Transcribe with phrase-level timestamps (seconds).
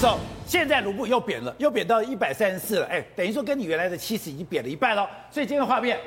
[0.00, 5.06] 走，现在卢布又贬了，又贬到一百三十四了，哎，等于说跟你原来的七十已经贬了一半了。
[5.30, 5.98] 所以今天画面，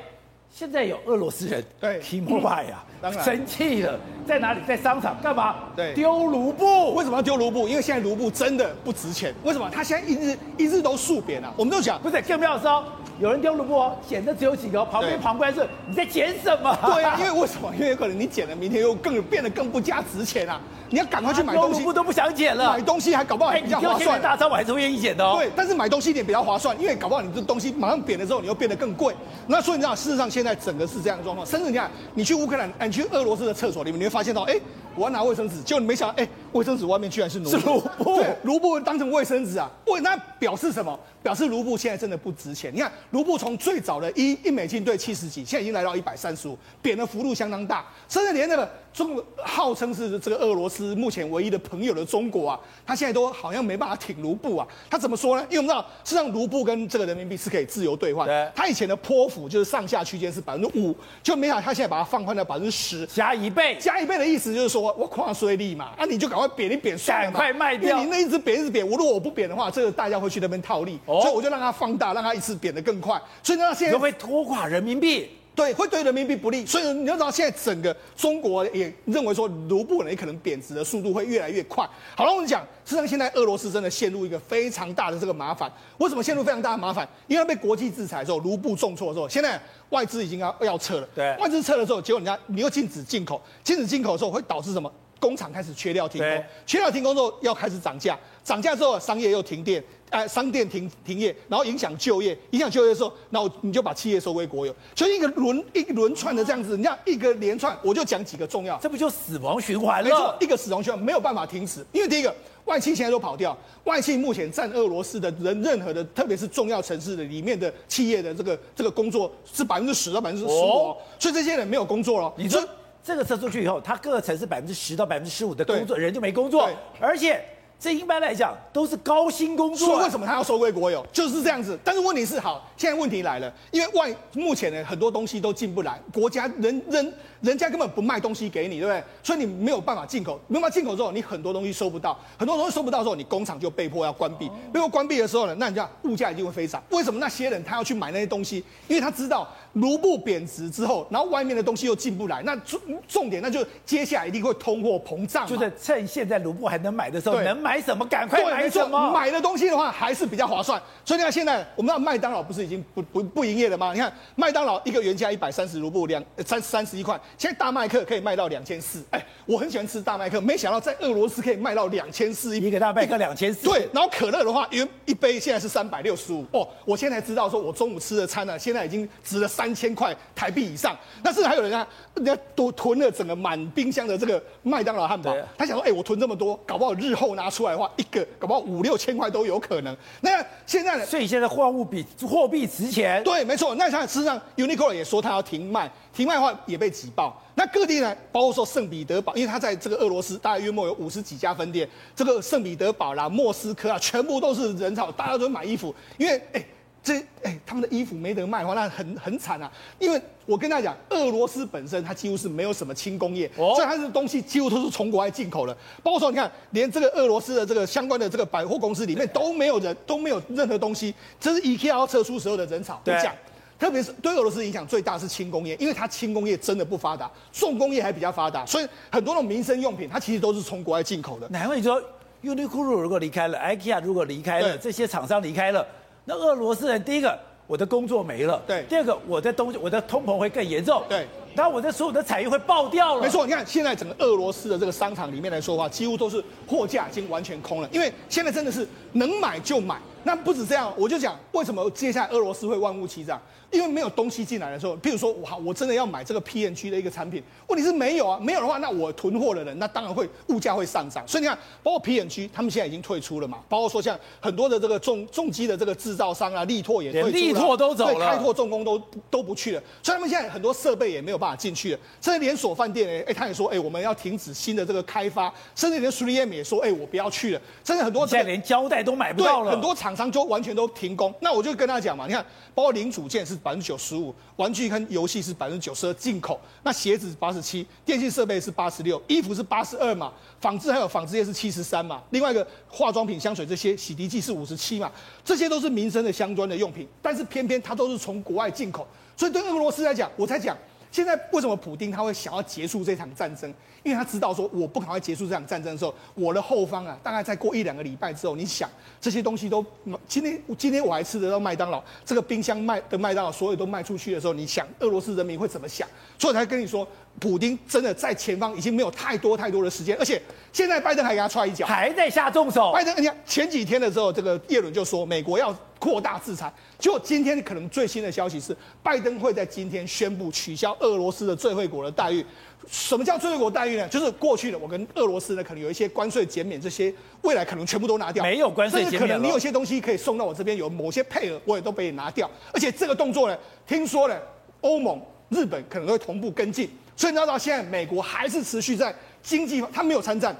[0.50, 3.96] 现在有俄罗斯人对提莫拜呀， 当然生气了，
[4.26, 4.58] 在哪里？
[4.66, 5.54] 在商场干嘛？
[5.76, 6.92] 对丢卢布。
[6.94, 7.68] 为什么要丢卢布？
[7.68, 9.32] 因为现在卢布真的不值钱。
[9.44, 9.70] 为什么？
[9.70, 11.54] 他现在一日一日都速贬啊！
[11.56, 12.84] 我们都讲，不是更妙的是哦，
[13.20, 16.76] 有人丢卢布哦，捡的只有几个，旁边旁观是，你在捡什么？
[16.94, 17.72] 对啊，因为为什么？
[17.74, 20.60] 因为有可能你捡了，明天又更变得更不加值钱啊！
[20.90, 22.80] 你要赶快去买东西丢卢布，都不想捡了买。
[22.80, 24.20] 东西还搞不好哎，还比较划算。
[24.20, 25.36] 大招我还是会愿意捡的哦。
[25.38, 29.14] 对，但是买东西一点比较划算，因为搞不好你这东西马上贬了之后，你又变得更贵。
[29.46, 31.46] 那所以你知道，事实上现在整个是这样的状况。
[31.46, 34.54] 甚至你看，你去乌克兰，你去俄罗斯的厕所里面，你会发现到，哎，
[34.94, 40.98] 我要拿卫生纸，结果你没想到，哎，卫生纸外面居然是卢布，是卢布对，卢布当成卫生纸啊，喂那表示什么？
[41.20, 42.72] 表示卢布现在真的不值钱。
[42.72, 54.64] 你看，卢布从最早的一一美金兑七十几，现在已经来到一百三十五，贬的幅度相当大，甚至连那个中号称是这个俄罗斯目前唯一的朋友的中国啊，他现在都好像没办法挺卢布啊。
[54.88, 55.44] 他怎么说呢？
[55.50, 58.24] 因为我们知道，实际上卢布跟这个人民币是可以自由兑换。
[58.24, 63.04] 对他以前的波幅就是上下区间是百分之五，就没想到他现在把它放宽到百分之十。
[63.06, 63.76] 加一倍。
[63.80, 75.30] 加一倍的意思就是说，我跨税率嘛，啊，你就赶快贬，一贬算了嘛，赶快卖掉你那一直贬一直贬，我如果我不贬的话，这个大家会去那边套利，哦所以我就让它放大，让它一次贬得更快，所以呢，现在会不会拖垮人民币？
[75.54, 81.88] 对，会对人民币不利，所以你要知道，现在整个中国也认为说，卢布呢也可能贬值的速度会越来越快。
[82.16, 85.70] 好了，我们讲，实际上现在俄罗斯真的陷入一个非常大的这个麻烦。
[85.98, 87.08] 为什么陷入非常大的麻烦？
[87.28, 91.08] 因为被国际制裁之后，卢布重挫之后，现在外资已经要要撤了。
[91.14, 94.92] 对外资撤了之后，结果人家你又禁止进口，禁止进口之后会导致什么？
[95.20, 110.34] 工厂开始缺料停工，缺料停工之后要开始涨价，涨价之后商业又停电，呃，商店停停业，然后影响就业，影响就业的时候，那我你就把企业收归国有，所以一个轮一个轮串的这样子，你看一个连串，我就讲几个重要，这不就死亡循环没错，？
[110.40, 111.02] 一个死亡循环。
[111.02, 122.32] 没有办法停止，因为第一个外企现在都跑掉，外企目前占俄罗斯的人任何的，特别是重要城市的里面的企业的这个这个工作是百分之十到百分之十五哦，所以这些人没有工作了。
[122.36, 122.66] 你说所以
[123.04, 127.44] 这个撤出去以后，它各个城市百分之十到百分之十五的工作人就没工作，而且
[127.84, 129.90] 这一般来讲都是高薪工作啊。
[129.90, 131.06] 所以为什么他要收归国有？
[131.12, 131.78] 就是这样子。
[131.84, 139.04] 但是问题是，好，现在问题来了，因为外目前呢很多东西都进不来，国家人人人家根本不卖东西给你，对不对？
[139.22, 144.50] 所以你没有办法进口，没有办法进口之后，你很多东西收不到，很多东西收不到之后，你工厂就被迫要关闭。
[144.72, 146.82] 被迫关闭的时候呢，那你讲物价一定会飞涨。
[146.88, 148.64] 为什么那些人他要去买那些东西？
[148.88, 159.10] 因为他知道卢布贬值之后，然后外面的东西又进不来，那重重点那就接下来一定会通货膨胀，就是趁现在卢布还能买的时候，能买什么赶快对，买没错，什么。
[159.10, 160.80] 买的东西的话还是比较划算。
[161.04, 163.92] 所以你看现在我们知道麦当劳不是已经不不不营业了吗？
[163.92, 169.04] 你看麦当劳一个原价一百三十卢布两三三十一块，现在大麦克可以卖到两千四。
[169.10, 173.66] 哎，我很喜欢吃大麦克，没想到在俄罗斯可以卖到两千四一个大麦克两千四。
[173.66, 176.66] 对，然后可乐的话，一一杯现在是三百六十五哦。
[176.84, 180.96] 我现在才知道，说我中午吃的餐呢、啊，现在已经值了三千块台币以上。
[181.22, 189.96] 那甚至还有人啊，人家都囤了整个满冰箱的这个麦当劳汉堡，他想说，哎、我囤这么多，搞不好日后拿出来的话，一个搞不好五六千块都有可能。
[190.20, 191.06] 那现在呢？
[191.06, 193.22] 所以现在货物比货币值钱。
[193.22, 193.74] 对，没错。
[193.76, 197.40] 那像事实上，Uniqlo 也说他要停卖，停卖的话也被挤爆。
[197.54, 206.64] 那各地呢，包括说圣彼得堡，因为它在这个俄罗斯大概约莫有五十几家分店，这个圣彼得堡啦、莫斯科啊，全部都是人潮，大家都买衣服，因为哎。
[207.04, 209.70] 这哎，他们的衣服没得卖的话，那很很惨啊！
[209.98, 215.76] 因为我跟大家讲，俄罗斯本身它几乎是没有什么轻工业，哦、所以它的东西几乎都是从国外进口的。
[216.02, 221.14] 包括说，你看，连这个俄罗斯的这个相关的这个百货公司里面都没有人，都没有任何东西。
[221.38, 222.98] 这是 IKEA 要撤出时候的人潮。
[223.04, 223.34] 对我讲，
[223.78, 231.46] 特别是对俄罗斯影响最大是轻工业，因为它轻工业真的不发达，重工业还比较发达，所以很多的民生用品它其实都是从国外进口的。
[231.50, 232.02] 难怪你说
[232.42, 235.86] Uniqlo 如果离开了，IKEA 如果离开了，这些厂商离开了，
[236.24, 237.38] 那俄罗斯人第一个。
[237.66, 238.84] 我的工作没了，对。
[238.90, 241.26] 第二个，我的东西，我的通膨会更严重，对。
[241.54, 243.22] 然后我的所有的产业会爆掉了。
[243.22, 249.98] 没错，你看现在整个俄罗斯的这个商场里面来说的话，几乎都是货架已经完全空了，因为现在真的是能买就买。
[250.24, 253.40] 那不止这样，我就讲为什么接下来俄罗斯会万物齐涨，
[253.74, 261.26] 因为没有东西进来的时候，譬如说，哇，我真的要买这个 P N G 的一个产品，问题是没有啊，没有的话，那我囤货的人，那当然会物价会上涨。
[261.26, 268.98] 所以你看，包括 P N G，他们现在已经退出了嘛，包括说像很多的这个重重机的这个制造商啊，力拓也退出了，力拓都走了，对，开拓重工都
[269.28, 271.98] 都不去了，所以他们现在很多设备也没有办法进去了。
[272.20, 277.60] 甚至连锁饭店哎，哎，他也说，哎，我们要停止新的这个开发，甚至连 3M 也说，哎，我不要去了。
[277.84, 280.04] 甚至很多、这个、现在连胶带都买不到了，很多厂。
[280.04, 281.34] 厂商就完全都停工。
[281.40, 282.44] 那我就跟他讲嘛，你看，
[282.74, 290.30] 包括零组件是百分之九十五，玩具跟游戏是百分之九十二进口，那鞋子八十七，电信设备是八十六，衣服是八十二嘛，
[290.60, 295.10] 纺织还有纺织业是七十三嘛，另外一个化妆品、香水这些洗涤剂是五十七嘛，
[295.42, 300.76] 这些都是民生的相关的用品，但是偏偏它都是从国外进口，所以对俄罗斯来讲，我才讲。
[301.14, 303.72] 现在为什么普丁他会想要结束这场战争？
[304.02, 308.90] 因为他知道说，我不赶快结束这场战争的时候，我的后方啊，大概再过一两个礼拜之后，你想
[309.20, 309.86] 这些东西都
[310.26, 316.08] 今天今天我还吃得到麦当劳，这个冰箱卖的麦当劳所有都卖出去的时候，你想俄罗斯人民会怎么想？
[316.36, 317.06] 所以我才跟你说，
[317.38, 322.90] 普丁真的在前方已经没有太多太多的时间，而且现在拜登还给他踹一脚，还在下重手。
[322.92, 325.72] 拜登，你看前几天的时候，这个叶伦就说美国要。
[326.04, 332.44] 扩大制裁，结果今天可能最新的消息是，拜登会在今天宣布取消俄罗斯的最惠国的待遇。
[332.86, 334.06] 什么叫最惠国待遇呢？
[334.08, 337.10] 就是过去的我跟俄罗斯呢，可能有一些关税减免，这些
[337.40, 338.44] 未来可能全部都拿掉。
[338.44, 342.50] 没有关税减免，可能你有些东西可以送到我这边，有某些配额我也都被你拿掉。
[342.70, 344.38] 而且这个动作呢，听说呢，
[344.82, 345.18] 欧盟、
[345.48, 346.90] 日本可能会同步跟进。
[347.16, 350.54] 所以你知道现在美国还是持续在经济，他没有参战。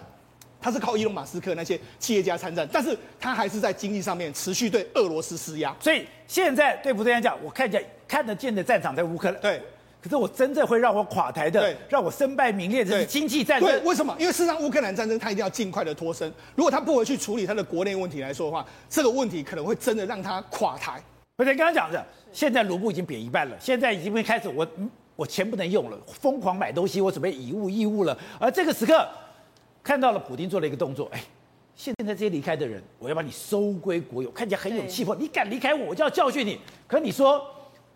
[0.64, 5.76] 他是靠伊隆马斯克那些企业家参战，但是他还是在经济上面持续对俄罗斯施压。
[5.78, 9.60] 所以现在对普丁来讲，我看见看得见的战场在乌克兰，对。
[10.00, 13.68] 可是我真正会让我垮台的，对，让我身败名裂的是经济战争。
[13.68, 14.16] 对，为什么？
[14.18, 20.98] 因为事实上乌克兰战争他一定要尽快的脱身，如果他不回去处理他的国内问题来说的话，这个问题可能会真的让他垮台。
[21.36, 22.02] 不是刚刚讲的，
[22.32, 24.66] 现在卢布已经贬一半了，现在已经会开始我
[25.14, 29.06] 我钱不能用了，疯狂买东西，我准备以物易物了，而这个时刻。
[29.84, 31.22] 看到了，普丁做了一个动作，哎，
[31.76, 35.14] 现在这些离开的人，我要把你收归国有，看起来很有气魄。
[35.14, 36.58] 你敢离开我，我就要教训你。
[36.86, 37.44] 可你说，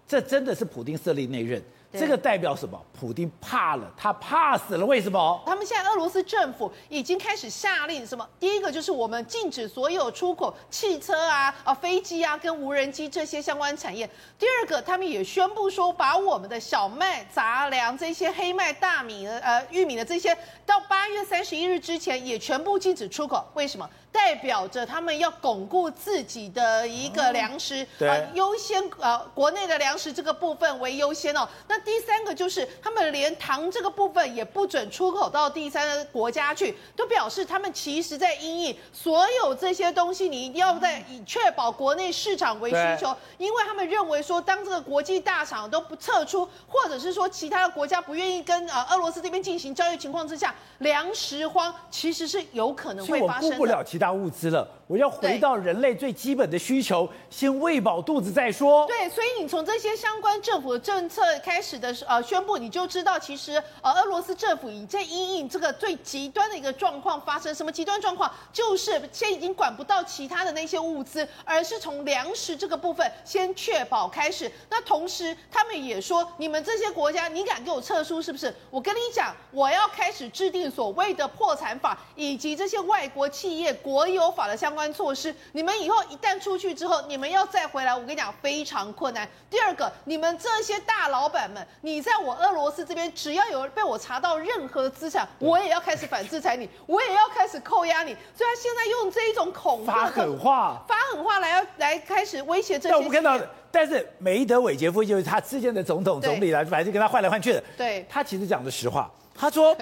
[0.07, 1.63] 这真的是普丁设立内任？
[1.91, 2.79] 这个代表什么？
[2.93, 4.85] 普丁怕了，他怕死了。
[4.85, 5.43] 为什么？
[5.47, 8.29] 他们现在俄罗斯政府已经开始下令什么？
[8.39, 14.09] 第一个就是我们禁止所有出口汽车啊、啊飞机啊跟无人机这些相关产业。
[14.39, 20.37] 第二个，他们也宣布说，把我们的小麦、杂粮这些黑麦、大米、呃玉米的这些，
[20.67, 23.47] 到八月三十一日之前也全部禁止出口。
[23.55, 23.89] 为什么？
[24.11, 31.49] 代表着他们要巩固自己的一个粮食，啊，优先呃国内的粮食这个部分为优先哦。
[31.69, 53.98] 那第三个就是他们连糖这个部分也不准出口到第三个国家去，都表示他们其实在因应所有这些东西，你一定要在以确保国内市场为需求，因为他们认为说，当这个国际大厂都不撤出，或者是说其他的国家不愿意跟呃俄罗斯这边进行交易情况之下，粮食荒其实是有可能会发生的。
[53.99, 58.87] 其他物资了，我要回到人类最基本的需求，先喂饱肚子再说。
[58.87, 67.55] 对，所以你从这些相关政府的政策开始的呃宣布，你就知道其实呃俄罗斯政府已在因应这个最极端的一个状况发生。
[67.55, 68.33] 什么极端状况？
[68.53, 74.51] 就是现在已经管不到其他的那些物资，而是从粮食这个部分先确保开始。
[74.71, 78.55] 那同时他们也说，你们这些国家，你敢给我撤出是不是？
[78.71, 83.69] 我跟你讲，我要开始制定所谓的破产法，以及这些外国企业。
[83.75, 89.27] 国有法的相关措施，你们以后一旦出去之后，你们要再回来，我跟你讲非常困难。
[89.49, 98.15] 第二个，你们这些大老板们，你在我俄罗斯这边，只要有被我查到任何资产，我也要开始反制裁你，我也要开始扣押你。
[98.37, 102.91] 所以他现在用这一种恐吓、发狠话、发狠话来要来开始威胁这些。
[102.91, 103.39] 但我们看到，
[103.71, 107.63] 但是梅德韦杰夫就是他之前的总统、总理来，反正就跟他换来换去的。
[107.77, 109.11] 对，他其实讲的实话。
[109.41, 109.73] 他说：“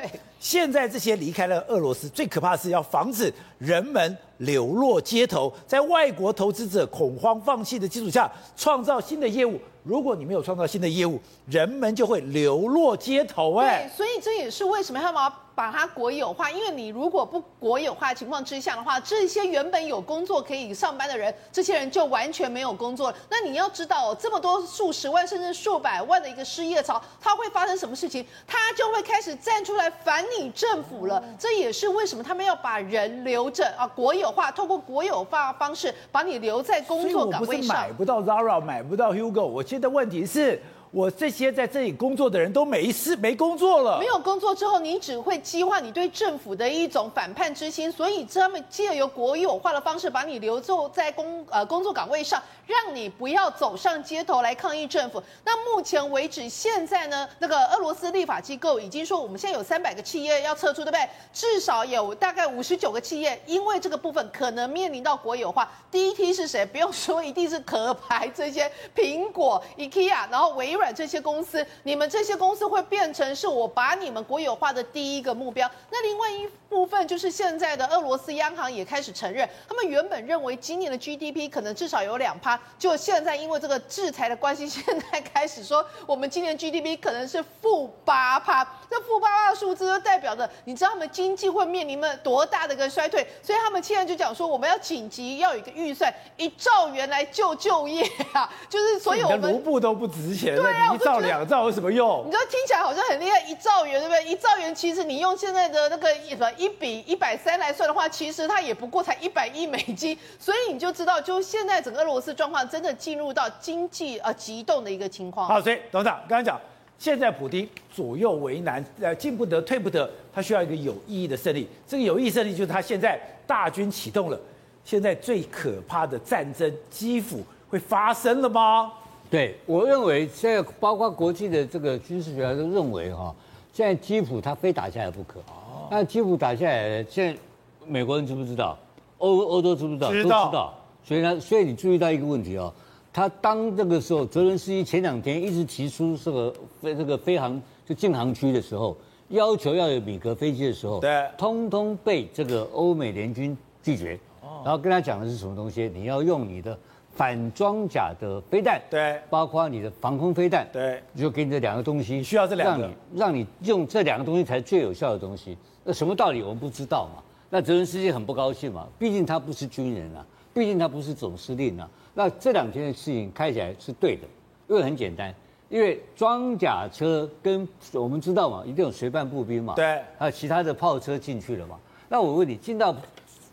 [0.46, 9.60] 现在这些离开了俄罗斯，最可怕的是要防止人们流落街头，在外国投资者恐慌放弃的基础下，创造新的业务。
[9.82, 23.16] 如果你没有创造新的业务，人们就会流落街头。”哎，所以这也是为什么他们要把它国有化，因为你如果不国有化的情况之下的话，这些原本有工作可以上班的人，这些人就完全没有工作了。
[23.30, 28.26] 那你要知道哦，这么多数十万甚至数百万的一个失业潮，它会发生什么事情？
[28.44, 31.22] 它就会开始站出来反你政府了。
[31.38, 37.76] 这也是为什么他们要把人留着啊，国有化，透过国有化方式把你留在工作岗位上。
[37.76, 39.44] 买不到 Zara，买不到 Hugo。
[39.44, 40.60] 我现在问题是。
[40.90, 43.98] 我这些在这里工作的人都没事，没工作了。
[43.98, 47.90] 没有工作之后，你只会激化你对政府的一种反叛之心。
[47.90, 55.22] 所以他们借由国有化的方式，把你留住在工呃工作岗位上，让你不要走上街头来抗议政府。
[55.44, 61.08] 那目前为止，现在呢，那个俄罗斯立法机构已经说，我们现在有三百个企业要撤出，对不对？
[61.32, 65.70] 至少有大概五十九个企业，因为这个部分可能面临到国有化。
[65.90, 66.64] 第一梯是谁？
[66.64, 75.70] 不用说，一定是壳牌这些苹果、IKEA，然后唯软这些公司，你们这些公司会变成是我把你们国有化的第一个目标。
[75.90, 88.66] 那另外一部分就是现在的俄罗斯央行也开始承认，他们原本认为今年的 GDP 可能至少有两趴，就现在因为这个制裁的关系，现在开始说我们今年 GDP 可能是负八趴。
[88.88, 102.24] 这负八趴的数字就代表着，你知道他们经济会面临了多大的一个衰退，所以他们现在就讲说，我们要紧急要有一个预算一兆元来救就业啊，就是所以我们卢布都不值钱，啊，一兆两兆有什么用？
[102.26, 104.24] 你知道听起来好像很厉害，一兆元对不对？
[104.24, 115.46] 一兆元其实你用现在的那个什么一比一百三来算的话，其实它也不过才一百亿美金，所以你就知道，就现在整个俄罗斯状况真的进入到经济呃急动的一个情况。
[115.48, 116.60] 好，所以董事长刚刚讲，
[116.98, 121.68] 现在普京左右为难，呃，进不得退不得，他需要一个有意义的胜利。
[121.86, 124.40] 这个有意义胜利就是他现在大军启动了，
[124.84, 128.92] 现在最可怕的战争基辅会发生了吗？
[129.28, 133.34] 对，我认为现在包括国际的这个军事学家都认为哈，
[133.72, 135.40] 现在基辅他非打下来不可。
[135.40, 135.88] 哦。
[135.90, 137.40] 那基辅打下来，现在
[137.84, 138.78] 美国人知不知道？
[139.18, 140.12] 欧欧洲知不知道？
[140.12, 140.44] 知道。
[140.44, 140.74] 都知道。
[141.02, 142.72] 所以呢，所以你注意到一个问题哦，
[143.12, 148.96] 他当这个时候，泽伦斯基前两天一直提出这个飞这个飞航就禁航区的时候，
[149.30, 154.18] 要求要有米格飞机的时候，对，通通被这个欧美联军拒绝。
[154.40, 154.62] 哦。
[154.64, 155.90] 然后跟他讲的是什么东西？
[155.92, 156.78] 你要用你的。
[157.16, 165.56] 反装甲的飞弹，对，包括你的防空飞弹，对，就给你这两个东西，需要这两个，让你让你用这两个东西才最有效的东西。
[165.82, 167.22] 那什么道理我们不知道嘛？
[167.48, 171.88] 那泽伦斯基很不高兴嘛，毕竟他不是军人啊，毕竟他不是总司令啊。
[172.12, 174.22] 那这两天的事情开起来是对的，
[174.68, 175.34] 因为很简单，
[175.68, 181.78] 因为装甲车跟我们知道嘛，一定有随伴步兵嘛，对，还有其他的炮车进去了嘛。
[182.08, 182.94] 那我问你，进到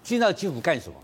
[0.02, 0.96] 进到基辅干什么？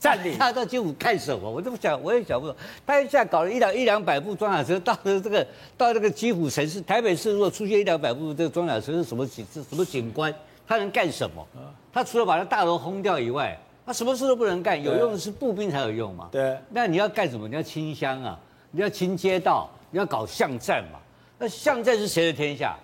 [0.00, 1.48] 占领他到基辅干什么？
[1.48, 2.56] 我都不想，我也想不懂。
[2.86, 9.46] 他一下搞了一两一两百部装甲车到了这个到这个基辅城市，台北市如果出现一两百部这个装甲车是什么景？
[9.52, 10.34] 是什么景观？
[10.66, 11.46] 他能干什么？
[11.92, 14.82] 他除了把那大楼轰掉以外，他什么事都不能干。
[14.82, 16.30] 有用的是步兵才有用嘛？
[16.32, 16.56] 对。
[16.70, 17.46] 那你要干什么？
[17.46, 18.38] 你要清乡啊，
[18.70, 20.98] 你要清街道，你要搞巷战嘛？
[21.38, 22.74] 那巷战是谁的天下？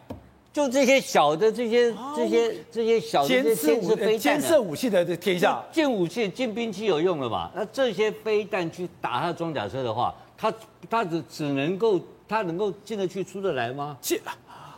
[0.56, 7.50] 就这些小的这些这些这些小的监视武监视武器的天下，近武器进兵器有用了嘛？
[7.54, 10.50] 那这些飞弹去打他装甲车的话，他
[10.88, 13.98] 他只只能够他能够进得去出得来吗？
[14.00, 14.18] 进。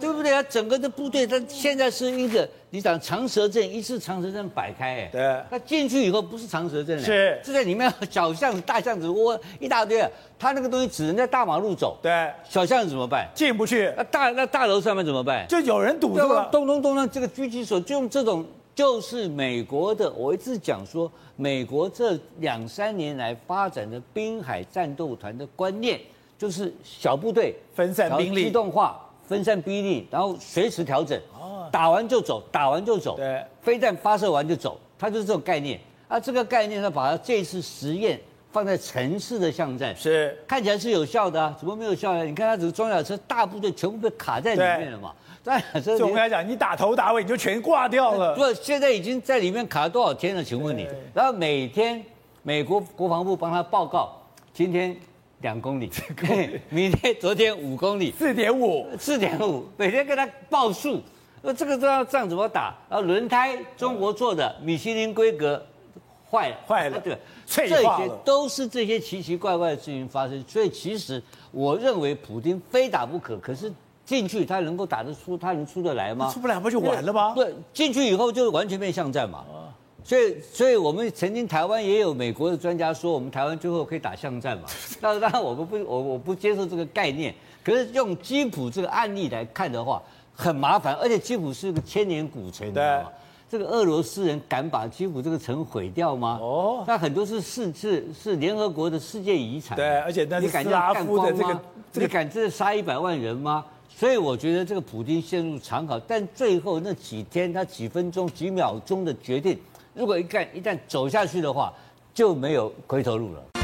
[0.01, 0.43] 对不对啊？
[0.45, 10.05] 整个的部队，他现在是一个，你讲长蛇阵，一次长蛇阵摆开，哎，对，他进去以后不是长蛇阵，是，是在里面小巷子、大巷子窝一大堆，
[10.39, 13.29] 他那个东西只能在大马路走，对，小巷子怎么办？
[13.35, 13.93] 进不去。
[13.97, 15.47] 那大那大楼上面怎么办？
[15.49, 26.01] 就有人堵住了，咚咚咚咚，这个狙击手就用这种，就是美国的，我一直讲说，美国这两三年来发展的滨海战斗团的观念，
[26.39, 29.05] 就是小部队分散兵力，机动化。
[29.29, 31.21] 分散兵力，然后随时调整，
[31.71, 35.79] 打完就走，打完就走，对，飞弹发射完就走，它就是这种概念。
[36.09, 38.19] 啊，这个概念呢，把它这次实验
[38.51, 42.25] 放在城市的巷战，是看起来是有效的啊，怎么没有效呢？
[42.25, 45.13] 你看它这个装甲车大部队全部被卡在里面了嘛？
[45.45, 48.35] 装甲车，就我跟他讲，你打头打尾你就全挂掉了。
[48.35, 50.43] 不，现在已经在里面卡了多少天了？
[50.43, 52.03] 请问你，然后每天
[52.43, 54.19] 美国国防部帮他报告，
[54.55, 54.97] 今天。
[55.41, 55.91] 两公里，
[56.69, 61.01] 明天、昨天五公里，四点五，四点五，每天跟他报数。
[61.41, 62.75] 那这个这样仗怎么打？
[62.89, 65.65] 啊，轮胎中国做的，米其林规格
[66.29, 67.17] 坏了，坏了，啊、对，
[67.47, 70.45] 这些都是这些奇奇怪怪的事情发生。
[70.49, 73.73] 所以其实我认为普京非打不可，可是
[74.05, 76.29] 进去他能够打得出，他能出得来吗？
[76.35, 77.33] 出不来不就完了吗？
[77.37, 79.45] 对，进去以后就完全变巷战嘛。
[80.09, 84.65] 所以，所以我们曾经台湾也有美国的专家说，我们台湾最后可以打巷战嘛。
[85.03, 87.35] 当然，我们不，我我不接受这个概念。
[87.63, 93.09] 可是用基辅这个案例来看的话，很麻烦，而且基辅是个千年古城，你知道吗？
[93.51, 96.39] 这个俄罗斯人敢把基辅这个城毁掉吗？
[96.41, 99.77] 哦，那很多是世是是联合国的世界遗产。
[99.77, 101.61] 对，而且那是斯拉夫的这个，
[101.93, 103.63] 你敢这杀一百万人吗？
[103.95, 109.59] 所以我觉得这个普京陷入长考，但最后那几天他几分钟几秒钟的决定。
[109.99, 111.75] 如果一旦一旦走下去的话，
[112.15, 113.58] 就没有回头路了。